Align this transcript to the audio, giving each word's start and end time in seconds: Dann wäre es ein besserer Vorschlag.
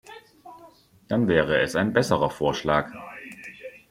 Dann 1.09 1.27
wäre 1.27 1.59
es 1.59 1.75
ein 1.75 1.93
besserer 1.93 2.31
Vorschlag. 2.31 2.91